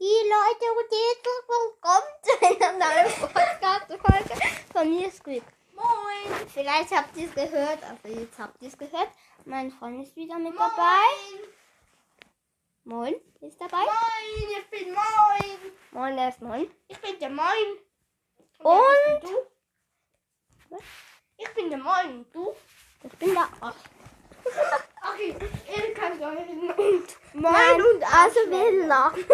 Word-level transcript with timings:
Die 0.00 0.04
Leute 0.04 0.66
und 0.76 0.90
die 0.90 1.04
kommt 1.80 2.14
zu 2.22 2.32
einer 2.46 2.72
neuen 2.72 3.12
Podcast-Folge 3.20 4.34
von 4.72 4.90
mir, 4.90 5.10
Squeak. 5.10 5.44
Moin. 5.72 6.48
Vielleicht 6.48 6.90
habt 6.90 7.16
ihr 7.16 7.28
es 7.28 7.34
gehört, 7.34 7.78
also 7.82 8.20
jetzt 8.20 8.38
habt 8.38 8.60
ihr 8.60 8.68
es 8.68 8.76
gehört. 8.76 9.08
Mein 9.44 9.70
Freund 9.70 10.02
ist 10.02 10.16
wieder 10.16 10.36
mit 10.38 10.54
dabei. 10.58 11.06
Moin 12.84 13.14
ist 13.40 13.60
dabei. 13.60 13.78
Moin, 13.78 14.58
ich 14.58 14.70
bin 14.70 14.92
Moin. 14.92 15.72
Moin, 15.92 16.18
er 16.18 16.28
ist 16.28 16.42
Moin. 16.42 16.70
Ich 16.88 17.00
bin 17.00 17.18
der 17.20 17.30
Moin. 17.30 17.78
Und? 18.58 19.20
bist 19.20 19.32
du? 19.32 20.70
Was? 20.70 20.80
Ich 21.36 21.54
bin 21.54 21.70
der 21.70 21.78
Moin. 21.78 22.18
Und 22.18 22.34
du? 22.34 22.54
Ich 23.04 23.12
bin 23.18 23.34
da. 23.34 23.48
Ach, 23.60 23.74
Okay, 25.12 25.34
ihr 25.68 25.94
könnt 25.94 26.22
euch 26.22 26.48
und 26.48 27.16
Nein, 27.34 27.82
und 27.82 28.02
also 28.04 28.40
wir 28.48 28.86
lachen. 28.86 29.24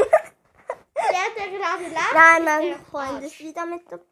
Der, 1.11 1.45
der 1.45 1.59
gerade 1.59 1.95
lacht. 1.95 2.15
Nein, 2.15 2.45
mein 2.45 2.85
Freund 2.87 3.25
ist 3.25 3.39
wieder 3.41 3.67
mit 3.67 3.83
dabei. 3.91 4.05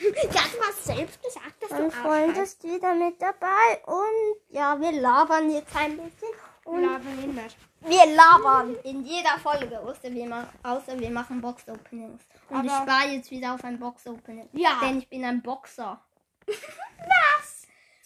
Ja, 0.00 0.10
du 0.52 0.60
hast 0.66 0.84
selbst 0.84 1.22
gesagt, 1.22 1.62
dass 1.62 1.70
Mein 1.70 1.84
du 1.84 1.90
Freund 1.92 2.36
ist 2.38 2.62
wieder 2.64 2.94
mit 2.94 3.20
dabei. 3.22 3.82
Und 3.86 4.36
ja, 4.48 4.80
wir 4.80 4.92
labern 4.92 5.50
jetzt 5.50 5.74
ein 5.76 5.96
bisschen. 5.96 6.28
Und 6.64 6.82
Labern 6.82 7.22
immer. 7.22 7.42
wir 7.80 8.06
labern 8.16 8.74
in 8.84 9.04
jeder 9.04 9.38
Folge, 9.38 9.78
außer 9.78 10.10
wir, 10.10 10.26
ma 10.26 10.48
außer 10.62 10.98
wir 10.98 11.10
machen 11.10 11.40
Box-Openings. 11.40 12.22
Und 12.48 12.64
ich 12.64 12.72
Aber- 12.72 12.82
spare 12.90 13.08
jetzt 13.10 13.30
wieder 13.30 13.54
auf 13.54 13.62
ein 13.64 13.78
Box-Opening. 13.78 14.48
Ja. 14.52 14.80
Denn 14.82 14.98
ich 14.98 15.08
bin 15.08 15.24
ein 15.24 15.42
Boxer. 15.42 16.00
Was? 16.46 17.62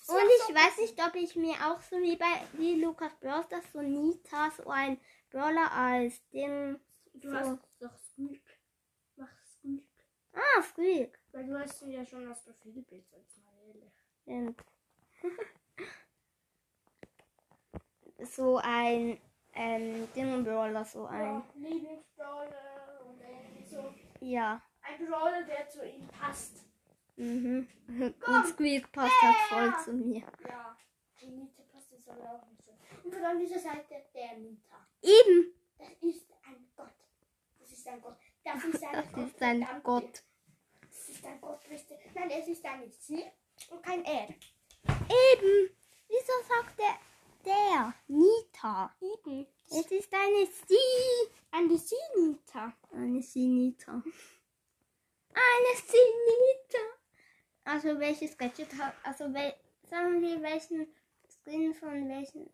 Und 0.08 0.16
ich 0.48 0.54
weiß 0.54 0.78
nicht, 0.78 0.98
ob 1.06 1.14
ich 1.14 1.36
mir 1.36 1.54
auch 1.54 1.80
so 1.88 1.96
wie 1.98 2.16
bei 2.16 2.26
wie 2.54 2.82
Lukas 2.82 3.14
Bros. 3.20 3.44
das 3.50 3.62
so 3.72 3.80
Nita 3.82 4.50
so 4.56 4.68
ein 4.70 4.98
Brawler 5.30 5.70
als 5.72 6.14
Ding. 6.30 6.78
Du 7.20 7.30
so. 7.30 7.36
hast 7.36 7.58
doch 7.80 7.96
Squeak. 7.96 8.44
Mach 9.16 9.32
Squeak. 9.42 9.86
Ah, 10.32 10.62
Squeak. 10.62 11.18
Weil 11.32 11.46
du 11.46 11.58
hast 11.58 11.82
ja 11.86 12.04
schon 12.04 12.28
das 12.28 12.42
Profilbild, 12.42 13.06
jetzt 13.12 13.42
mal 13.44 13.54
ehrlich. 13.66 13.92
Und 14.26 14.56
so 18.28 18.58
ein 18.58 19.18
ähm, 19.54 20.08
Ding 20.14 20.44
Brawler, 20.44 20.84
so 20.84 21.06
ein. 21.06 21.20
Ja, 21.20 21.44
Lieblingsbrawler 21.54 23.00
und 23.06 23.20
irgendwie 23.20 23.64
so. 23.64 23.94
Ja. 24.20 24.62
Ein 24.82 25.06
Brawler, 25.06 25.42
der 25.42 25.68
zu 25.68 25.86
ihm 25.86 26.06
passt. 26.08 26.64
Mhm. 27.16 27.66
Komm. 28.20 28.34
Und 28.34 28.46
Squeak 28.46 28.92
passt 28.92 29.22
halt 29.22 29.36
voll 29.48 29.74
zu 29.84 29.92
mir. 29.92 30.22
Ja. 30.48 30.76
Die 31.20 31.26
Nita 31.26 31.62
passt 31.72 31.90
jetzt 31.90 32.08
aber 32.08 32.34
auch 32.34 32.46
nicht 32.46 32.62
so. 32.64 32.72
Und 33.04 33.24
an 33.24 33.40
dieser 33.40 33.58
Seite 33.58 34.04
der 34.14 34.38
Nita. 34.38 34.86
Eben. 35.02 35.52
Das 35.78 35.88
ist 36.00 36.32
ein 36.44 36.67
ein 37.88 38.00
Gott. 38.00 38.16
Das 38.44 38.64
ist 38.64 38.82
ein 38.84 38.92
Das 38.92 39.12
Gott. 39.12 39.26
ist 39.26 39.42
ein 39.42 39.58
verdammt. 39.60 39.84
Gott. 39.84 40.22
Das 40.82 41.08
ist 41.08 41.24
ein 41.24 41.40
Gott. 41.40 41.60
wisst 41.68 41.90
ihr. 41.90 41.98
Nein, 42.14 42.30
es 42.30 42.48
ist 42.48 42.64
ein 42.64 42.90
Sie 42.98 43.24
und 43.70 43.82
kein 43.82 44.04
Er. 44.04 44.28
Eben. 44.88 45.76
Wieso 46.08 46.32
sagt 46.48 46.78
der 46.78 46.98
der 47.44 47.94
Nita? 48.08 48.94
Eben. 49.00 49.46
Es 49.70 49.90
ist 49.90 50.12
eine 50.12 50.46
Sie. 50.66 51.30
Eine 51.50 51.78
Sie 51.78 51.94
Nita. 52.16 52.72
Eine 52.92 53.22
Sinita. 53.22 54.02
Eine 55.32 55.76
Sinita. 55.76 56.78
Also 57.64 57.98
welches 57.98 58.36
Gadget 58.36 58.72
hat, 58.78 58.94
also 59.02 59.32
wel, 59.32 59.54
sagen 59.82 60.20
wir 60.22 60.40
welchen 60.42 60.86
Skin 61.28 61.74
von 61.74 62.08
welchen, 62.08 62.48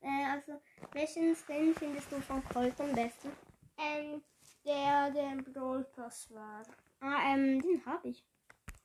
äh, 0.00 0.24
also 0.30 0.60
welchen 0.92 1.34
Skin 1.34 1.74
findest 1.74 2.10
du 2.12 2.20
von 2.20 2.42
Colt 2.48 2.80
am 2.80 2.94
besten? 2.94 3.32
Ähm, 3.76 4.22
der, 4.64 5.10
der 5.10 5.32
im 5.32 5.44
Brawl 5.44 5.84
Pass 5.84 6.32
war. 6.32 6.62
Ah, 7.00 7.32
ähm, 7.34 7.60
den 7.60 7.84
habe 7.86 8.08
ich. 8.08 8.24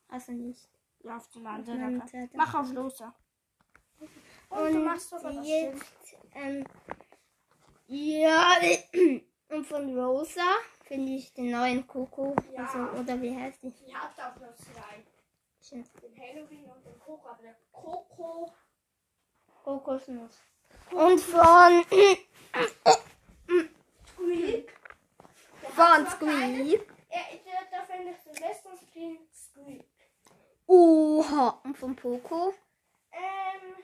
Also 0.08 0.32
nicht. 0.32 0.70
Ja, 1.04 1.18
auf 1.18 1.28
dem 1.30 1.46
Auf 1.46 1.54
anderen. 1.54 1.80
meinem 1.82 1.96
Account. 2.02 2.10
Zettel. 2.12 2.38
Mach 2.38 2.54
auf 2.56 2.72
Loser. 2.72 3.14
Und, 4.50 4.74
du 4.74 4.80
machst 4.80 5.12
doch 5.12 5.22
das 5.22 5.48
jetzt, 5.48 5.86
ähm, 6.34 6.66
ja, 7.88 8.56
und 9.50 9.66
von 9.66 9.98
Rosa 9.98 10.42
finde 10.84 11.14
ich 11.14 11.34
den 11.34 11.52
neuen 11.52 11.86
Coco, 11.88 12.36
Ja. 12.52 12.66
also, 12.66 12.80
oder 13.00 13.22
wie 13.22 13.36
heißt 13.36 13.64
die? 13.64 13.72
Die 13.72 13.96
hat 13.96 14.12
auch 14.20 14.40
noch 14.40 14.56
zwei. 14.56 15.04
Den 15.72 15.84
Halloween 16.20 16.66
und 16.66 16.86
den 16.86 17.00
Coco. 17.00 17.28
Aber 17.30 17.42
der 17.42 17.56
Coco. 17.72 18.52
Kokosnuss. 19.64 20.40
Und 20.92 21.20
von, 21.20 21.84
Squeak. 24.08 24.75
Der 25.76 25.86
von 25.86 26.08
Squeak. 26.08 26.94
Er, 27.10 27.38
der, 27.38 27.68
da 27.72 27.84
finde 27.84 28.12
ich 28.12 28.18
den 28.24 28.48
besten 28.48 28.78
Skin 28.78 29.20
Squeak. 29.34 29.86
Oha. 30.68 31.62
Und 31.64 31.78
von 31.78 31.96
Poco. 31.96 32.54
Ähm. 33.12 33.84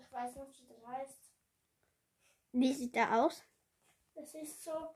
Ich 0.00 0.12
weiß 0.12 0.36
nicht, 0.36 0.60
wie 0.60 0.66
der 0.66 0.86
heißt. 0.86 1.18
Wie 2.52 2.74
sieht 2.74 2.94
der 2.94 3.24
aus? 3.24 3.42
Das 4.14 4.34
ist 4.34 4.64
so 4.64 4.94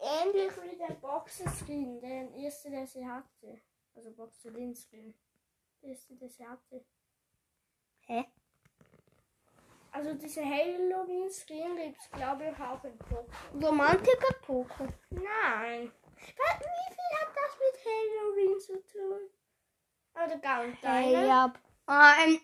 ähnlich 0.00 0.52
wie 0.62 0.76
der 0.76 0.94
Boxer-Skin, 0.94 2.00
den 2.00 2.34
erste, 2.34 2.70
der 2.70 2.86
sie 2.86 3.06
hatte. 3.06 3.60
Also 3.94 4.12
Boxer-Skin. 4.12 5.14
Der 5.82 5.90
erste, 5.90 6.14
der 6.14 6.28
sie 6.28 6.46
hatte. 6.46 6.84
Hä? 8.06 8.26
Also 9.96 10.12
diese 10.12 10.44
Halloween-Skin 10.44 11.74
gibt 11.76 11.98
es, 11.98 12.10
glaube 12.10 12.44
ich, 12.52 12.60
auch 12.62 12.84
in 12.84 12.98
Poco. 12.98 13.26
Romantiker 13.66 14.34
Poco. 14.42 14.86
Nein. 15.08 15.90
Wie 16.18 16.94
viel 16.94 17.18
hat 17.18 17.34
das 17.34 17.56
mit 17.58 17.84
Halloween 17.86 18.60
zu 18.60 18.72
tun? 18.92 19.20
Oder 20.14 20.36
gar 20.38 20.66
nicht 20.66 20.82
Hey, 20.82 21.12
deine? 21.14 21.26
ja. 21.26 21.54
Ah, 21.86 22.12
ähm, 22.26 22.40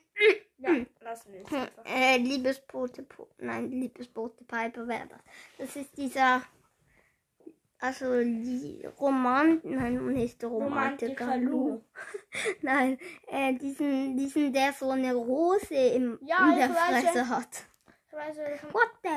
Ja, 0.57 0.71
lassen 1.01 1.33
wir 1.35 1.43
es 1.43 1.53
einfach. 1.53 1.85
äh, 1.85 2.17
Liebesbote, 2.17 3.03
Po- 3.03 3.29
nein, 3.37 3.71
Liebesbote 3.71 4.45
Piper 4.45 4.89
wäre 4.89 5.09
das. 5.09 5.21
Das 5.59 5.77
ist 5.77 5.95
dieser, 5.99 6.43
also 7.83 8.21
die 8.23 8.87
Roman, 9.01 9.61
nein, 9.65 10.07
nicht 10.13 10.43
Romantiker, 10.45 11.27
Romantiker 11.27 11.37
Lu. 11.39 11.81
Nein, 12.63 12.97
äh, 13.27 13.55
diesen, 13.55 14.17
diesen, 14.17 14.53
der 14.53 14.73
so 14.73 14.91
eine 14.91 15.13
Rose 15.15 15.75
im, 15.75 16.17
Ja, 16.23 16.45
in 16.47 16.53
ich 16.53 16.59
der 16.59 16.71
Fresse 16.71 17.29
hat. 17.29 17.65
Ich 18.07 18.13
weiß 18.13 18.37
welchen. 18.37 18.73
What 18.73 18.91
the 19.03 19.09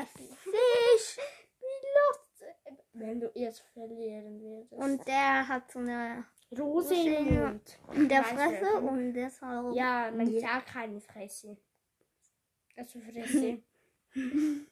fish? 0.50 1.18
Wie 1.60 1.86
lustig. 1.96 2.84
Wenn 2.92 3.20
du 3.20 3.30
jetzt 3.34 3.60
verlieren 3.72 4.40
würdest. 4.40 4.72
Und 4.72 5.06
der 5.06 5.46
hat 5.46 5.70
so 5.70 5.78
eine 5.78 6.24
Rose 6.58 6.94
im 6.94 7.34
Mund. 7.34 7.78
in 7.92 8.08
der 8.08 8.24
Fresse 8.24 8.78
und 8.80 9.12
deshalb. 9.14 9.74
Ja, 9.76 10.10
man 10.10 10.28
Ja. 10.28 10.40
sagt 10.40 10.66
keine 10.70 11.00
Fresse. 11.00 11.56
Also 12.76 12.98
Fresse. 13.00 13.62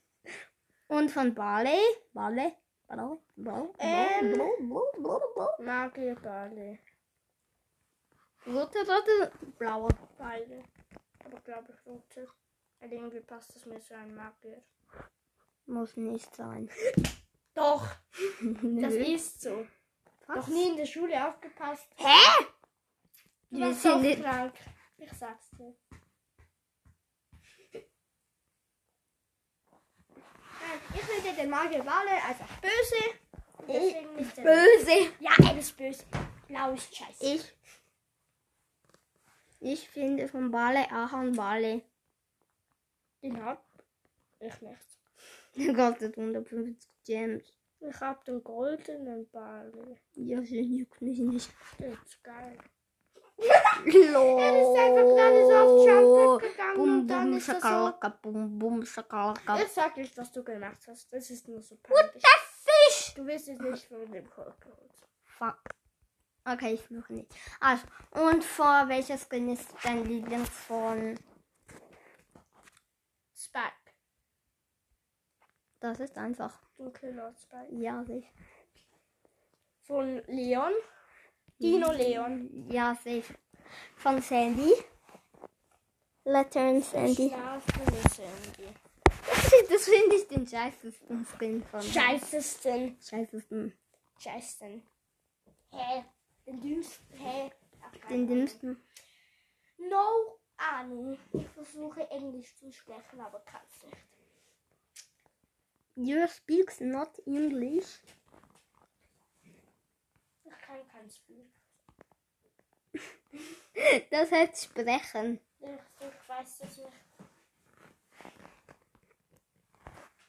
Und 0.88 1.10
von 1.10 1.32
Barley. 1.34 1.78
Barley. 2.12 2.52
Barley. 2.86 3.18
Barley. 3.36 3.70
Ähm. 3.78 4.38
Barley. 4.38 5.64
Magierballe. 5.64 6.78
Rote, 8.46 8.78
rote, 8.86 9.32
blaue. 9.58 9.88
Beide. 10.18 10.62
Aber 11.24 11.40
glaube 11.40 11.72
ich 11.72 11.86
rote. 11.86 12.28
Weil 12.80 12.92
irgendwie 12.92 13.20
passt 13.20 13.54
das 13.54 13.64
mir 13.66 13.80
so 13.80 13.94
ein 13.94 14.14
Magier. 14.14 14.62
Muss 15.66 15.96
nicht 15.96 16.34
sein. 16.36 16.68
Doch, 17.54 17.86
das 18.80 18.94
ist 18.94 19.40
so. 19.40 19.66
Was? 20.26 20.36
Noch 20.36 20.48
nie 20.48 20.68
in 20.70 20.76
der 20.76 20.86
Schule 20.86 21.28
aufgepasst. 21.28 21.88
Hä? 21.96 22.44
Du 23.50 23.60
warst 23.60 23.84
nicht- 24.02 24.22
krank. 24.22 24.54
Ich 24.98 25.12
sag's 25.12 25.50
dir. 25.50 25.74
Ich 30.94 31.00
finde 31.00 31.40
den 31.40 31.50
Magierballe 31.50 32.10
einfach 32.10 32.48
böse. 32.60 33.18
Und 33.58 33.68
Deswegen 33.68 34.16
nicht 34.16 34.36
der 34.36 34.42
Böse. 34.42 35.12
Ja, 35.20 35.30
er 35.42 35.58
ist 35.58 35.76
böse. 35.76 36.04
Blau 36.48 36.72
ist 36.72 36.94
scheiße. 36.94 37.24
Ich. 37.24 37.54
Ich 39.60 39.88
finde 39.88 40.28
von 40.28 40.50
Barley 40.50 40.84
Ahorn 40.90 41.34
Barley. 41.34 41.82
Den 43.22 43.42
hab 43.42 43.64
ich 44.40 44.60
nicht. 44.60 44.94
Der 45.56 45.74
kostet 45.74 46.18
150 46.18 46.76
Gems. 47.04 47.44
Ich 47.80 48.00
hab 48.00 48.24
den 48.24 48.42
goldenen 48.42 49.28
Ball. 49.30 49.72
Ja, 50.14 50.40
das 50.40 50.50
juckt 50.50 51.00
mich 51.00 51.18
nicht. 51.18 51.50
Der 51.78 51.92
ist 51.92 52.22
geil. 52.22 52.58
Lol. 53.36 54.40
Er 54.40 54.62
ist 54.62 54.78
einfach 54.78 55.16
gerade 55.16 55.46
so 55.46 55.54
auf 55.54 55.86
Jump 55.86 56.42
gegangen 56.42 56.74
Bum, 56.76 56.88
und 57.00 57.06
dann 57.08 57.24
bum, 57.30 57.36
ist 57.36 57.46
so. 57.46 57.52
schakalaka, 57.52 58.08
bum, 58.08 58.58
bum, 58.58 58.86
schakalaka. 58.86 59.58
Ich 59.60 59.68
sag 59.68 59.96
nicht, 59.96 60.16
was 60.16 60.32
du 60.32 60.42
gemacht 60.44 60.78
hast. 60.86 61.12
Das 61.12 61.30
ist 61.30 61.48
nur 61.48 61.62
so 61.62 61.76
peinlich. 61.76 62.22
Du 63.14 63.26
wirst 63.26 63.48
es 63.48 63.58
nicht 63.58 63.86
von 63.86 64.10
dem 64.10 64.28
geholt. 64.28 64.54
Fuck. 65.24 65.58
Okay, 66.46 66.74
ich 66.74 66.82
fluche 66.82 67.12
nicht. 67.12 67.34
Also, 67.60 67.84
und 68.10 68.44
vor 68.44 68.88
welcher 68.88 69.16
Skin 69.16 69.48
ist 69.48 69.68
dein 69.82 70.04
Lieblings 70.04 70.48
von 70.48 71.18
Spike. 73.34 73.72
Das 75.80 76.00
ist 76.00 76.16
einfach. 76.18 76.60
Dunkelrot 76.76 77.38
Spike. 77.38 77.74
Ja, 77.74 78.04
sicher. 78.04 78.28
Von 79.82 80.22
Leon. 80.26 80.72
Dino 81.58 81.92
Leon. 81.92 82.68
Ja, 82.70 82.96
sicher. 83.02 83.34
Von 83.96 84.20
Sandy. 84.20 84.72
Lettern 86.24 86.82
Sandy. 86.82 87.28
Schlafende 87.28 88.08
Sandy. 88.10 88.74
Das, 89.68 89.84
finde 89.84 90.16
ich 90.16 90.28
den 90.28 90.46
scheißesten 90.46 91.26
Skin 91.26 91.62
von. 91.64 91.82
Scheißesten. 91.82 92.98
Scheißesten. 93.00 93.78
Scheißesten. 94.18 94.82
Hä? 95.70 96.04
Den 96.46 96.60
dümmsten. 96.60 97.16
Hä? 97.16 97.50
Den 98.08 98.26
dümmsten. 98.26 98.82
No 99.78 100.38
Ahnung. 100.56 101.18
Ich 101.32 101.48
versuche 101.48 102.08
Englisch 102.10 102.56
zu 102.56 102.72
sprechen, 102.72 103.20
aber 103.20 103.40
kann 103.40 103.62
es 103.68 103.84
nicht. 103.84 104.06
You 105.96 106.26
speaks 106.26 106.80
not 106.80 107.18
English. 107.26 108.00
Kann 110.74 110.88
kein 110.88 111.08
Spiel. 111.10 111.46
Das 114.10 114.30
heißt 114.30 114.64
sprechen. 114.64 115.40
Ich, 115.60 115.68
ich 115.68 116.28
weiß 116.28 116.58
das 116.58 116.76
nicht. 116.78 116.88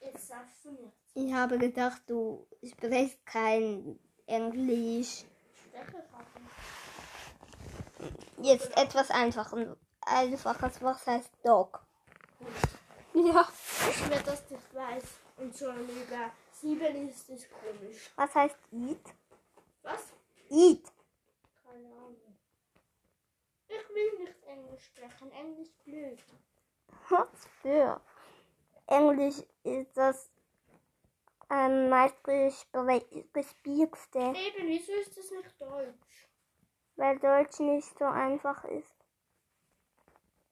Jetzt 0.00 0.28
sagst 0.28 0.64
du 0.64 0.72
mir. 0.72 0.92
Ich 1.14 1.32
habe 1.32 1.58
gedacht, 1.58 2.02
du 2.06 2.46
sprichst 2.64 3.24
kein 3.24 3.98
Englisch. 4.26 5.24
Jetzt 8.38 8.76
etwas 8.76 9.10
einfacher. 9.10 9.76
Einfaches, 10.00 10.82
was 10.82 11.06
heißt 11.06 11.30
Dog? 11.44 11.84
Ja. 13.14 13.48
Ich 13.90 14.10
werde 14.10 14.24
das 14.24 14.50
nicht 14.50 14.74
weiß. 14.74 15.04
Und 15.38 15.56
schon 15.56 15.88
über 15.88 16.32
sieben 16.52 17.08
ist 17.08 17.28
es 17.30 17.48
komisch. 17.48 18.10
Was 18.16 18.34
heißt 18.34 18.58
eat? 18.72 19.14
Eat. 20.56 20.90
Keine 21.64 21.88
Ahnung. 21.92 22.38
Ich 23.68 23.88
will 23.94 24.18
nicht 24.24 24.42
Englisch 24.46 24.84
sprechen. 24.86 25.30
Englisch 25.32 25.70
blöd. 25.84 26.18
Was 27.10 27.28
für? 27.60 28.00
Englisch 28.86 29.42
ist 29.64 29.94
das 29.96 30.30
ähm, 31.50 31.88
meistgespielste, 31.90 34.18
Eben, 34.18 34.68
wieso 34.68 34.92
ist 34.92 35.16
das 35.16 35.30
nicht 35.30 35.60
Deutsch? 35.60 36.28
weil 36.96 37.18
Deutsch 37.18 37.58
nicht 37.60 37.98
so 37.98 38.04
einfach 38.06 38.64
ist. 38.64 38.94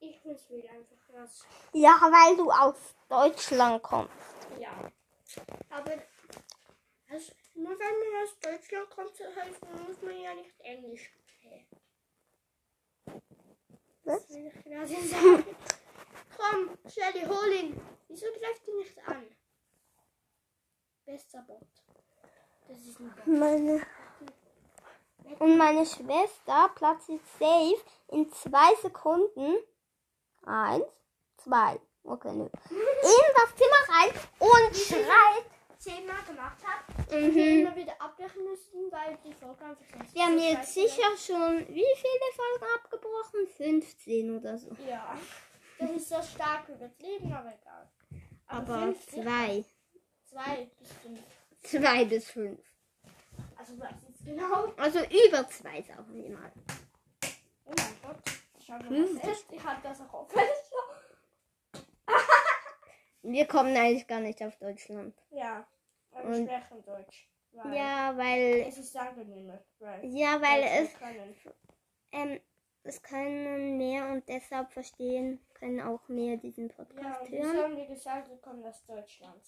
Ich 0.00 0.22
will 0.24 0.34
es 0.34 0.50
will 0.50 0.68
einfach 0.68 1.14
raus. 1.14 1.46
Ja, 1.72 1.98
weil 2.02 2.36
du 2.36 2.50
aus 2.50 2.94
Deutschland 3.08 3.82
kommst. 3.82 4.12
Ja. 4.60 4.90
Wenn 7.84 7.98
man 7.98 8.22
aus 8.22 8.38
Deutschland 8.40 8.90
kommt, 8.90 9.14
so 9.14 9.24
heißt, 9.24 9.60
muss 9.86 10.00
man 10.00 10.18
ja 10.18 10.34
nicht 10.34 10.58
Englisch 10.60 11.12
sprechen. 11.12 11.80
Was? 14.04 14.28
will 14.30 14.46
ich 14.46 14.64
gerade 14.64 14.86
sagen. 14.86 15.56
Komm, 16.36 16.78
Shelly, 16.90 17.26
hol 17.26 17.52
ihn. 17.52 17.80
Wieso 18.08 18.26
greift 18.38 18.66
ihn 18.68 18.76
nicht 18.76 18.98
an? 19.06 19.26
Bester 21.04 21.42
Bot. 21.46 21.68
Das 22.68 22.78
ist 22.80 23.00
ein 23.00 23.14
Bot. 23.14 23.26
Meine 23.26 23.86
und 25.38 25.56
meine 25.56 25.84
Schwester 25.84 26.70
platziert 26.74 27.22
safe 27.38 27.82
in 28.08 28.30
zwei 28.32 28.74
Sekunden. 28.80 29.56
Eins, 30.44 30.86
zwei. 31.36 31.80
Okay, 32.02 32.32
nö. 32.32 32.44
In 32.70 33.34
das 33.34 33.56
Zimmer 33.56 33.82
rein 33.88 34.10
und 34.38 34.76
schreit. 34.76 35.53
Zehnmal 35.84 36.22
gemacht 36.26 36.58
habe, 36.64 37.16
Mhm. 37.20 37.34
wir 37.34 37.60
immer 37.60 37.76
wieder 37.76 38.00
abbrechen 38.00 38.44
müssen, 38.44 38.90
weil 38.90 39.18
die 39.24 39.32
Folge 39.34 39.64
einfach 39.64 39.98
nicht 40.00 40.14
Wir 40.14 40.22
haben 40.22 40.38
jetzt 40.38 40.72
sicher 40.74 41.16
schon 41.18 41.58
wie 41.68 41.84
viele 41.96 42.32
Folgen 42.34 42.74
abgebrochen? 42.74 43.46
15 43.56 44.36
oder 44.38 44.56
so. 44.58 44.70
Ja. 44.88 45.16
Das 45.78 45.90
ist 45.90 46.08
so 46.08 46.22
stark 46.22 46.68
übertrieben, 46.68 47.32
aber 47.32 47.52
egal. 47.60 47.90
Aber 48.46 48.92
sicher. 48.94 49.22
zwei. 49.22 49.64
Zwei 50.30 50.68
bis 50.78 50.92
fünf. 51.02 51.20
Zwei 51.62 52.04
bis 52.06 52.30
fünf. 52.30 52.60
Also 53.56 53.78
was 53.80 53.90
jetzt 54.08 54.24
genau? 54.24 54.72
Also 54.76 55.00
über 55.00 55.48
zwei, 55.48 55.82
sagen 55.82 56.06
wir 56.14 56.30
mal. 56.30 56.52
Oh 57.66 57.72
mein 57.76 57.94
Gott. 58.02 58.16
Schau 58.66 58.72
mal, 58.74 58.88
Hm. 58.88 59.20
was 59.22 59.28
ist. 59.38 59.52
Ich 59.52 59.62
das 59.82 60.00
auch 60.00 60.28
Fenster. 60.28 60.76
Wir 63.22 63.46
kommen 63.46 63.74
eigentlich 63.76 64.06
gar 64.06 64.20
nicht 64.20 64.42
auf 64.42 64.56
Deutschland. 64.58 65.14
Ja. 65.30 65.66
Und- 66.26 66.48
wir 66.48 66.60
sprechen 66.60 66.84
Deutsch. 66.84 67.28
Weil 67.52 67.74
Ja, 67.76 68.16
weil. 68.16 68.64
Es 68.68 68.78
ist 68.78 68.96
angenehmer. 68.96 69.58
Weil 69.78 70.04
Ja, 70.06 70.40
weil 70.42 70.62
es. 70.84 70.94
können. 70.98 71.36
Ähm, 72.12 72.40
es 72.82 73.00
können 73.02 73.76
mehr 73.78 74.08
und 74.10 74.28
deshalb 74.28 74.72
verstehen 74.72 75.40
können 75.54 75.80
auch 75.80 76.06
mehr 76.08 76.36
diesen 76.36 76.68
Ja, 76.68 76.74
Podcast 76.74 77.30
wieso 77.30 77.44
hören. 77.44 77.62
haben 77.62 77.76
wir 77.76 77.86
gesagt, 77.86 78.28
wir 78.28 78.36
kommen 78.38 78.64
aus 78.66 78.84
Deutschland? 78.84 79.40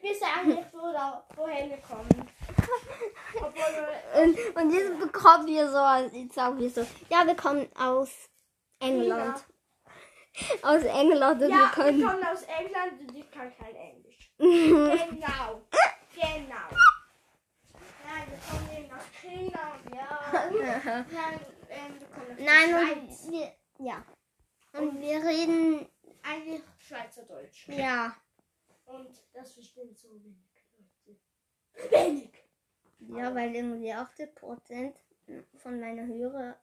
Wir 0.00 0.14
sagen 0.14 0.48
nicht, 0.48 0.72
wo, 0.74 0.92
da, 0.92 1.26
woher 1.36 1.68
wir 1.70 1.78
kommen. 1.78 2.08
Wir 3.34 4.22
Und, 4.22 4.56
und 4.56 4.70
jetzt 4.72 4.98
bekommen 4.98 5.46
wir 5.46 5.68
so, 5.70 6.16
jetzt 6.16 6.34
sagen 6.34 6.58
wir 6.58 6.68
so, 6.70 6.82
ja, 7.10 7.26
wir 7.26 7.34
kommen 7.36 7.68
aus 7.76 8.10
England. 8.80 9.44
Aus 10.62 10.82
England 10.82 11.34
und 11.34 11.40
wir 11.40 11.48
Ja, 11.48 11.56
wir 11.56 11.68
können. 11.84 12.02
kommen 12.04 12.24
aus 12.24 12.42
England 12.42 13.00
und 13.00 13.16
ich 13.16 13.30
kann 13.30 13.52
kein 13.56 13.74
Englisch. 13.74 14.30
genau. 14.38 15.62
Genau. 16.24 16.70
Nein, 18.06 18.26
wir 18.30 18.38
kommen 18.48 18.70
eben 18.78 18.90
aus 18.92 19.04
China 19.20 19.60
und 19.74 19.84
ja. 19.94 20.10
Nein, 21.12 21.40
ähm, 21.68 22.00
wir 22.00 22.08
kommen 22.08 22.30
aus 22.32 22.38
Nein, 22.38 22.68
und 22.98 23.30
wir, 23.32 23.52
ja. 23.78 24.04
Und 24.72 25.00
wir 25.00 25.18
reden, 25.22 25.86
Eigentlich 26.22 26.62
Schweizerdeutsch. 26.78 27.68
ja, 27.68 28.16
Und 28.86 29.10
das 29.34 29.52
verstehen 29.52 29.94
so 29.94 30.08
wenig 30.12 30.38
Leute. 30.72 31.18
Wenig! 31.90 32.32
ja, 33.00 33.34
weil 33.34 33.54
irgendwie 33.54 33.92
80% 33.92 34.94
von 35.58 35.78
meiner 35.78 36.06
Hörer 36.06 36.58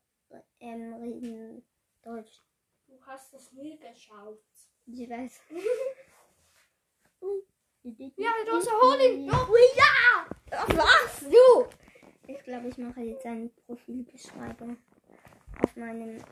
ähm, 0.60 0.94
reden 0.96 1.64
Deutsch. 2.02 2.42
Du 2.88 3.00
hast 3.06 3.32
das 3.34 3.52
nie 3.52 3.78
geschaut. 3.78 4.42
Ich 4.88 5.08
weiß. 5.08 5.40
Ja, 7.84 8.30
du 8.46 8.52
hast 8.52 8.72
hol 8.72 9.02
ihn! 9.02 9.32
Oh, 9.32 9.56
ja! 9.76 10.26
Was? 10.76 11.22
Du? 11.22 11.68
Ich 12.28 12.44
glaube, 12.44 12.68
ich 12.68 12.78
mache 12.78 13.02
jetzt 13.02 13.26
eine 13.26 13.50
Profilbeschreibung 13.66 14.78
auf 15.64 15.76
meinem 15.76 16.24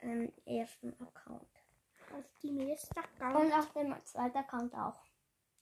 ähm, 0.00 0.32
ersten 0.46 0.94
Account. 1.00 1.48
Auf 2.16 2.24
die 2.42 2.52
nächste 2.52 3.00
Und 3.20 3.52
auf 3.52 3.70
dem 3.74 3.94
zweiten 4.04 4.38
Account 4.38 4.74
auch. 4.74 5.02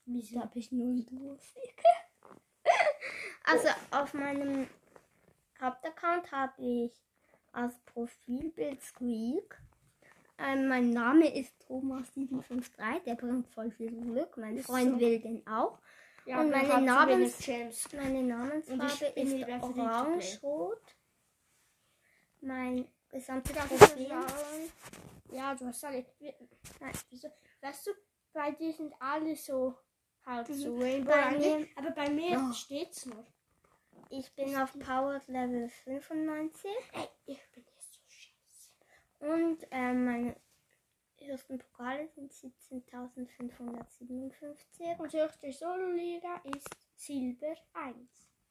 Wieso? 0.04 0.40
habe 0.40 0.58
ich 0.58 0.70
null 0.72 1.04
Musik. 1.10 1.82
Also 3.48 3.68
auf 3.92 4.12
meinem 4.12 4.68
Hauptaccount 5.60 6.32
habe 6.32 6.60
ich 6.60 6.92
als 7.52 7.78
Profilbild 7.84 8.82
Squeak. 8.82 9.62
Ähm, 10.38 10.68
mein 10.68 10.90
Name 10.90 11.34
ist 11.34 11.54
Thomas753, 11.68 13.04
der 13.06 13.14
bringt 13.14 13.48
voll 13.48 13.70
viel 13.70 13.90
Glück. 13.90 14.36
Mein 14.36 14.58
Freund 14.58 14.92
so. 14.94 15.00
will 15.00 15.18
den 15.20 15.46
auch. 15.46 15.78
Ja, 16.26 16.40
Und 16.40 16.50
meine 16.50 16.82
Namens-. 16.82 17.46
Meine 17.92 18.22
Namensfarbe 18.22 19.20
ist 19.20 19.62
orange-rot. 19.62 20.82
Mein 22.40 22.86
gesamtes 23.10 23.56
Profil. 23.56 24.10
Ja, 25.32 25.54
du 25.54 25.66
hast 25.66 25.84
alle. 25.84 26.04
Nein, 26.80 26.92
wieso? 27.10 27.28
Weißt 27.60 27.86
du, 27.86 27.90
bei 28.32 28.50
dir 28.52 28.72
sind 28.72 28.92
alle 29.00 29.34
so 29.36 29.74
halt 30.24 30.48
so 30.48 30.76
Rainbow. 30.76 31.10
Bei 31.12 31.30
mir- 31.38 31.66
aber 31.76 31.90
bei 31.92 32.10
mir 32.10 32.38
Oh. 32.48 32.52
steht's 32.52 33.06
noch. 33.06 33.24
Ich 34.10 34.32
bin 34.34 34.54
auf 34.56 34.78
Power 34.78 35.20
Level 35.26 35.68
95 35.84 36.70
Ey, 36.92 37.08
ich 37.26 37.40
bin. 37.52 37.64
Und 39.20 39.58
ähm, 39.70 40.04
meine 40.04 40.36
höchsten 41.20 41.58
Pokale 41.58 42.08
sind 42.08 42.32
17.557 42.32 44.98
Und 44.98 45.12
höchste 45.12 45.52
Solo-Liga 45.52 46.40
ist 46.44 46.68
Silber 46.94 47.54
1. 47.74 47.96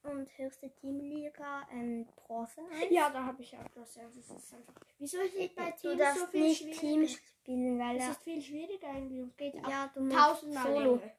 und 0.02 0.28
höchste 0.38 0.70
Teamliga 0.74 1.66
ähm, 1.72 2.06
Bronze 2.16 2.60
1. 2.70 2.90
Ja, 2.90 3.10
da 3.10 3.24
habe 3.24 3.42
ich 3.42 3.56
auch 3.56 3.68
das. 3.74 3.96
Also, 3.98 4.20
es 4.20 4.30
ist 4.30 4.54
einfach. 4.54 4.74
Wieso 4.98 5.18
es 5.18 5.32
bei 5.54 5.70
du 5.70 5.76
Teams 5.76 5.98
darfst 5.98 6.20
so 6.20 6.26
viel 6.26 6.42
nicht? 6.42 6.80
Team 6.80 7.08
spielen, 7.08 7.78
weil 7.78 7.96
Es 7.96 8.08
ist 8.08 8.22
viel 8.22 8.42
schwieriger 8.42 8.88
eigentlich 8.88 9.22
und 9.22 9.36
geht 9.36 9.54
auch 9.64 9.68
ja, 9.68 9.90
du 9.94 10.00
musst 10.00 10.16
tausendmal 10.16 10.64
Solo. 10.64 10.96
länger. 10.96 11.12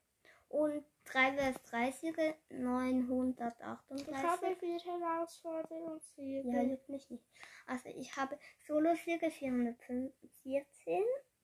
Und 0.49 0.83
3 1.07 1.31
vs 1.37 1.61
3 1.69 1.91
Siege 1.91 2.35
Ich 2.49 2.57
938. 2.57 4.13
habe 4.15 4.55
vier 4.57 4.79
Herausforderungssiege. 4.79 6.49
Ja, 6.49 6.61
juckt 6.61 6.89
mich 6.89 7.09
nicht. 7.09 7.23
Also 7.65 7.89
ich 7.89 8.15
habe 8.15 8.37
Solo-Siege 8.67 9.31
414, 9.31 11.03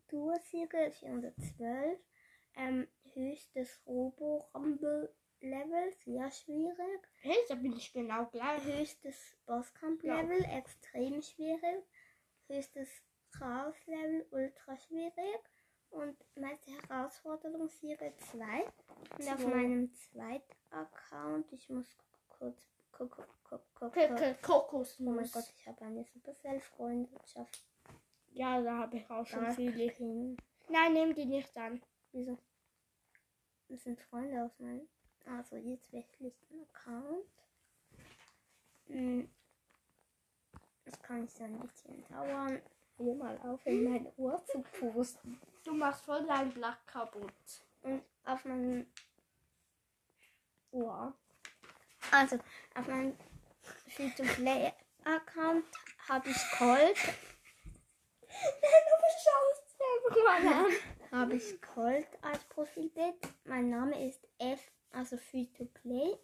Duo-Siege 0.10 0.92
412, 0.92 2.00
ähm, 2.56 2.88
höchstes 3.14 3.82
Robo-Rumble-Level, 3.88 5.94
sehr 6.06 6.32
schwierig. 6.32 7.02
Hey, 7.22 7.38
da 7.50 7.56
bin 7.56 7.74
ich 7.74 7.92
genau 7.94 8.26
gleich. 8.28 8.64
Höchstes 8.64 9.36
Bosskampf-Level, 9.46 10.44
extrem 10.58 11.22
schwierig. 11.22 11.84
Höchstes 12.48 12.90
Chaos-Level, 13.32 14.28
ultra 14.32 14.78
schwierig. 14.78 15.40
Und 15.94 16.18
meiste 16.36 16.72
Herausforderung 16.72 17.68
Serie 17.70 18.14
2. 18.32 18.40
Und 19.20 19.30
auf 19.34 19.46
meinem 19.48 19.94
zweiten 19.94 20.54
Account, 20.72 21.52
ich 21.54 21.70
muss 21.70 21.86
kurz 22.30 22.68
gucken, 22.92 23.24
gucken, 23.44 23.66
gucken. 23.76 23.92
K- 23.92 24.08
gucken. 24.08 24.16
K- 24.18 24.34
Kokosnuss. 24.42 25.00
Oh 25.08 25.12
mein 25.16 25.30
Gott, 25.32 25.54
ich 25.56 25.68
habe 25.68 25.86
eine 25.86 26.04
Supercell-Freundschaft. 26.04 27.64
Ja, 28.32 28.60
da 28.62 28.78
habe 28.80 28.98
ich 28.98 29.10
auch 29.10 29.26
schon 29.26 29.44
viele. 29.56 30.36
Nein, 30.70 30.94
nimm 30.94 31.14
die 31.14 31.26
nicht 31.26 31.56
an. 31.58 31.82
Wieso? 32.12 32.38
Das 33.70 33.84
sind 33.84 34.00
Freunde 34.02 34.44
aus 34.44 34.58
meinem. 34.60 34.88
Also 35.26 35.56
jetzt 35.58 35.94
wechselten 35.94 36.62
Account. 36.70 37.26
Hm. 38.88 39.30
Das 40.86 41.00
kann 41.02 41.24
ich 41.24 41.32
so 41.32 41.44
ein 41.44 41.60
bisschen 41.60 42.04
dauern. 42.08 42.62
Hör 42.98 43.16
mal 43.16 43.38
auf, 43.40 43.66
in 43.66 43.84
mein 43.86 44.08
Ohr 44.18 44.44
zu 44.46 44.62
pusten. 44.62 45.40
Du 45.64 45.74
machst 45.74 46.04
voll 46.06 46.26
dein 46.26 46.52
Blatt 46.52 46.86
kaputt. 46.86 47.32
Und 47.82 48.04
auf 48.26 48.44
meinem 48.46 48.86
Ohr. 50.72 51.14
Also, 52.12 52.38
auf 52.76 52.88
meinem 52.88 53.18
Free-to-Play-Account 53.88 55.66
habe 56.10 56.30
ich 56.30 56.38
Colt. 56.58 56.98
du 58.28 58.96
beschaust 59.06 59.78
selber 59.78 60.24
mal 60.24 60.48
an. 60.66 60.72
Habe 61.12 61.36
ich 61.36 61.62
Colt 61.62 62.08
als 62.22 62.44
Profilbild. 62.46 63.16
Mein 63.46 63.70
Name 63.70 64.08
ist 64.08 64.28
F, 64.40 64.60
also 64.92 65.18
Free-to-Play, 65.18 66.18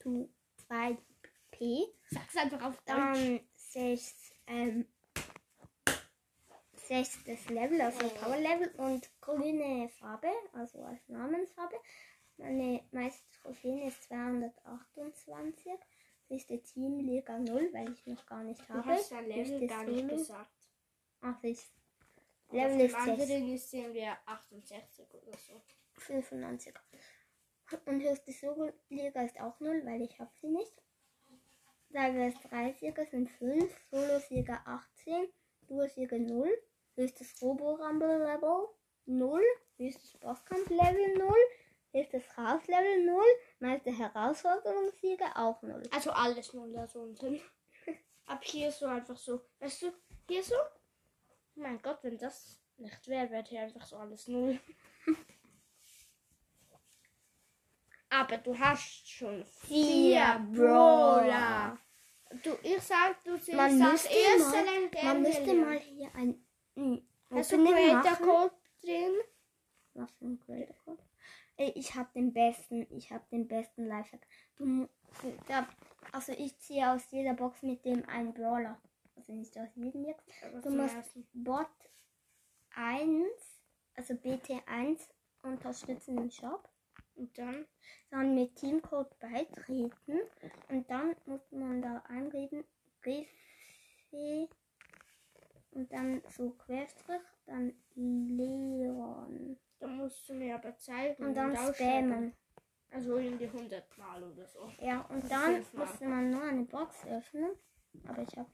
F2P. 0.00 1.88
Sag's 2.10 2.36
einfach 2.36 2.62
auf 2.62 2.76
Deutsch. 2.84 2.96
Dann 2.96 3.40
sechs, 3.54 4.32
ähm, 4.46 4.86
sechstes 6.86 7.48
Level, 7.48 7.80
also 7.80 8.08
Power 8.08 8.36
Level 8.36 8.68
und 8.76 9.08
grüne 9.20 9.88
Farbe, 9.88 10.30
also 10.52 10.82
als 10.84 11.08
Namensfarbe. 11.08 11.76
Meine 12.36 12.84
meiste 12.92 13.24
Trophäen 13.40 13.82
ist 13.82 14.02
228. 14.04 15.72
Höchste 16.28 16.60
Teamliga 16.60 17.38
0, 17.38 17.72
weil 17.72 17.92
ich 17.92 18.06
noch 18.06 18.26
gar 18.26 18.42
nicht 18.42 18.60
Du 18.68 18.74
habe. 18.74 18.88
hast 18.88 19.12
dein 19.12 19.26
Level 19.26 19.60
Höchstes 19.60 19.68
gar 19.68 19.84
nicht 19.84 20.00
Solo. 20.00 20.16
gesagt. 20.16 20.50
Ach, 21.20 21.42
ich. 21.42 21.60
Auf 22.48 22.54
Level 22.54 22.80
ist 22.80 22.92
6. 22.92 23.08
anderen 23.08 23.48
ist 23.54 23.72
wir 23.72 24.16
68 24.26 25.06
oder 25.14 25.38
so. 25.38 25.62
95. 25.98 26.74
Und 27.86 28.00
höchste 28.02 28.32
Solo-Liga 28.32 29.22
ist 29.22 29.40
auch 29.40 29.58
0, 29.60 29.84
weil 29.84 30.02
ich 30.02 30.18
habe 30.20 30.30
sie 30.40 30.48
nicht. 30.48 30.82
Level 31.90 32.34
3 32.48 32.72
Sieger 32.72 33.06
sind 33.06 33.30
5, 33.30 33.74
Solo-Sieger 33.90 34.62
18, 34.66 35.28
Duo-Sieger 35.68 36.18
0, 36.18 36.50
höchstes 36.96 37.40
Robo-Rumble-Level 37.40 38.68
0, 39.06 39.42
höchstes 39.76 40.16
Bosskampf-Level 40.18 41.18
0, 41.18 41.34
höchstes 41.92 42.28
Chaos-Level 42.34 43.04
0, 43.04 43.22
meiste 43.60 43.90
Herausforderungssieger 43.90 45.36
auch 45.36 45.62
0. 45.62 45.82
Also 45.92 46.10
alles 46.10 46.52
nur 46.52 46.68
da 46.72 46.86
so 46.86 47.00
unten. 47.00 47.40
Ab 48.26 48.42
hier 48.42 48.72
so 48.72 48.86
einfach 48.86 49.16
so. 49.16 49.40
Weißt 49.60 49.82
du, 49.82 49.92
hier 50.28 50.42
so? 50.42 50.56
Mein 51.54 51.80
Gott, 51.80 51.98
wenn 52.02 52.18
das 52.18 52.60
nicht 52.76 53.06
wäre, 53.08 53.30
wäre 53.30 53.44
hier 53.44 53.60
einfach 53.62 53.86
so 53.86 53.96
alles 53.96 54.26
null. 54.26 54.58
Aber 58.08 58.38
du 58.38 58.58
hast 58.58 59.08
schon 59.08 59.44
Vier 59.44 60.46
Brawler. 60.52 61.78
Du, 62.42 62.56
ich 62.62 62.80
sag, 62.80 63.22
du 63.24 63.36
siehst 63.36 63.56
Man 63.56 63.78
das 63.78 63.92
müsste 63.92 64.14
erste 64.14 64.64
mal-. 64.64 65.04
Man 65.04 65.22
müsste 65.22 65.54
mal 65.54 65.78
hier 65.78 66.14
ein 66.14 66.45
Hast 67.30 67.52
du 67.52 67.56
Creator. 67.64 68.26
Code 68.26 68.54
drin? 68.82 69.14
Was 69.94 70.10
für 70.12 70.26
ein 70.26 70.38
Creator 70.40 70.76
Code? 70.84 71.02
Ich 71.58 71.94
habe 71.94 72.10
den 72.14 72.32
besten, 72.34 72.86
ich 72.94 73.10
habe 73.10 73.24
den 73.32 73.48
besten 73.48 73.86
Lifehack. 73.86 74.26
Du, 74.56 74.66
mu- 74.66 74.88
da, 75.48 75.66
also 76.12 76.32
ich 76.32 76.58
ziehe 76.58 76.90
aus 76.92 77.10
jeder 77.10 77.32
Box 77.34 77.62
mit 77.62 77.84
dem 77.84 78.06
einen 78.08 78.34
Brawler. 78.34 78.78
Also 79.16 79.32
nicht 79.32 79.56
aus 79.58 79.74
jedem 79.74 80.04
jetzt. 80.04 80.22
Du 80.62 80.70
musst. 80.70 80.94
Bot 81.32 81.66
1, 82.74 83.26
also 83.94 84.12
BT1 84.14 85.00
unterstützen 85.42 86.18
im 86.18 86.30
Shop. 86.30 86.68
Und 87.14 87.36
dann? 87.38 87.64
Dann 88.10 88.34
mit 88.34 88.54
Teamcode 88.56 89.18
beitreten. 89.18 90.20
Und 90.68 90.90
dann 90.90 91.16
muss 91.24 91.40
man 91.50 91.80
da 91.80 92.02
eingeben, 92.08 92.64
GC 93.00 94.48
und 95.76 95.92
dann 95.92 96.22
so 96.28 96.50
Querstrich, 96.50 97.20
dann 97.44 97.74
Leon. 97.94 99.58
Dann 99.78 99.96
musst 99.98 100.26
du 100.28 100.34
mir 100.34 100.54
aber 100.54 100.76
zeigen. 100.78 101.22
Und 101.22 101.34
dann 101.34 101.54
ausschreiben. 101.54 102.10
spammen. 102.10 102.32
Also 102.90 103.18
irgendwie 103.18 103.46
100 103.46 103.98
Mal 103.98 104.24
oder 104.24 104.46
so. 104.46 104.70
Ja, 104.80 105.02
und 105.02 105.22
Also 105.24 105.28
dann 105.28 105.66
musste 105.74 106.08
man 106.08 106.30
nur 106.30 106.42
eine 106.42 106.64
Box 106.64 107.04
öffnen. 107.06 107.50
Aber 108.06 108.22
ich 108.22 108.36
habe 108.38 108.50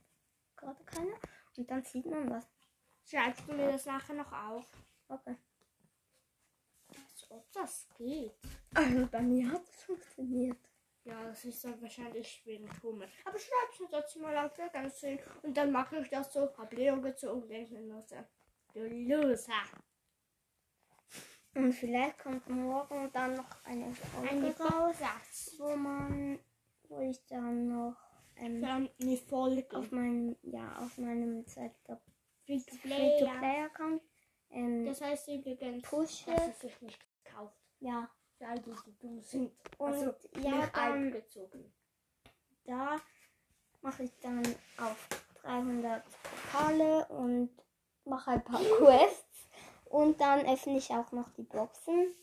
gerade 0.57 0.83
keine. 0.83 1.13
Und 1.55 1.71
dann 1.71 1.83
sieht 1.83 2.05
man 2.05 2.29
was. 2.29 2.45
Schreibst 3.05 3.47
du 3.47 3.53
mir 3.53 3.71
das 3.71 3.85
nachher 3.85 4.15
noch 4.15 4.31
auf? 4.31 4.65
Okay. 5.07 5.37
Als 6.89 7.31
ob 7.31 7.49
das 7.53 7.87
geht. 7.95 8.35
Also 8.73 9.07
bei 9.07 9.21
mir 9.21 9.49
hat 9.49 9.63
es 9.63 9.83
funktioniert. 9.83 10.72
Ja, 11.05 11.21
das 11.27 11.43
ist 11.43 11.63
dann 11.65 11.81
wahrscheinlich 11.81 12.41
wegen 12.45 12.69
Tumor. 12.79 13.07
Aber 13.25 13.37
schreib's 13.37 13.79
mir 13.79 13.89
trotzdem 13.89 14.21
mal 14.21 14.37
auf, 14.37 14.57
wäre 14.57 14.69
ganz 14.69 14.99
schön. 14.99 15.19
Und 15.41 15.55
dann 15.57 15.71
mache 15.71 15.97
ich 15.99 16.09
das 16.09 16.31
so, 16.31 16.49
hab 16.57 16.71
Leo 16.73 17.01
gezogen, 17.01 17.47
denke 17.49 17.73
mir 17.79 18.01
so, 18.01 18.15
du 18.73 18.87
Loser. 18.87 19.51
Und 21.55 21.71
vielleicht 21.73 22.17
kommt 22.19 22.47
morgen 22.49 23.11
dann 23.13 23.35
noch 23.35 23.63
eine 23.65 23.93
Eine 24.29 24.51
Folge 24.53 24.63
raus, 24.73 24.95
Satz. 24.97 25.55
wo 25.59 25.75
man, 25.75 26.39
wo 26.89 26.99
ich 27.01 27.23
dann 27.27 27.67
noch 27.67 27.95
ähm, 28.37 28.61
Dann 28.61 28.89
eine 29.01 29.17
Folge. 29.17 29.77
auf 29.77 29.91
meinem, 29.91 30.35
ja, 30.41 30.75
auf 30.77 30.97
meinem 30.97 31.45
zweiten 31.45 31.99
Free 32.45 32.59
to 32.59 32.75
Play. 32.81 33.17
Free-to-Play-Account 33.19 34.01
ähm, 34.49 34.85
Das 34.85 35.01
heißt 35.01 35.27
übrigens, 35.27 35.83
pushe. 35.83 36.25
dass 36.33 36.47
es 36.47 36.59
sich 36.61 36.81
nicht 36.81 36.99
kauft. 37.25 37.55
Ja. 37.79 38.09
So 38.43 38.91
dumm 39.01 39.21
sind. 39.21 39.51
Und 39.77 39.93
also, 39.93 40.13
ja, 40.41 40.67
dann 40.73 41.13
da 42.65 42.97
mache 43.81 44.03
ich 44.03 44.11
dann 44.21 44.43
auf 44.77 45.07
300 45.43 46.03
Pokale 46.51 47.05
und 47.07 47.49
mache 48.05 48.31
ein 48.31 48.43
paar 48.43 48.59
Quests. 48.59 49.47
Und 49.85 50.19
dann 50.19 50.45
öffne 50.45 50.77
ich 50.77 50.89
auch 50.89 51.11
noch 51.11 51.29
die 51.37 51.43
Boxen. 51.43 52.15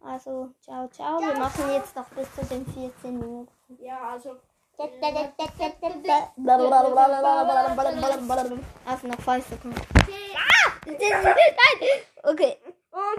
Also, 0.00 0.50
ciao, 0.60 0.88
ciao. 0.88 1.20
Wir 1.20 1.38
machen 1.38 1.72
jetzt 1.72 1.96
noch 1.96 2.08
bis 2.10 2.32
zu 2.34 2.44
den 2.44 2.66
14 2.66 3.18
Minuten. 3.18 3.52
Ja, 3.80 4.10
also. 4.10 4.36
Also 8.84 9.06
noch 9.06 9.20
5 9.20 9.48
Sekunden. 9.48 9.80
Okay. 10.86 11.10
Nein! 11.12 11.88
Okay. 12.22 12.58